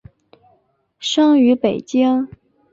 [0.99, 2.27] 生于北京。